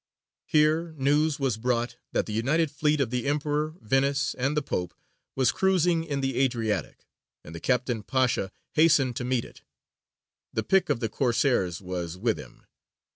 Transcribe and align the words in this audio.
Here 0.47 0.93
news 0.97 1.39
was 1.39 1.57
brought 1.57 1.97
that 2.11 2.25
the 2.25 2.33
united 2.33 2.71
fleet 2.71 2.99
of 2.99 3.11
the 3.11 3.27
Emperor, 3.27 3.75
Venice, 3.81 4.33
and 4.33 4.57
the 4.57 4.63
Pope 4.63 4.95
was 5.35 5.51
cruising 5.51 6.05
in 6.05 6.21
the 6.21 6.39
Adriatic, 6.39 7.05
and 7.45 7.53
the 7.53 7.59
Captain 7.59 8.01
Pasha 8.01 8.51
hastened 8.71 9.15
to 9.17 9.23
meet 9.23 9.45
it. 9.45 9.61
The 10.53 10.63
pick 10.63 10.89
of 10.89 11.01
the 11.01 11.07
Corsairs 11.09 11.81
was 11.81 12.17
with 12.17 12.39
him. 12.39 12.65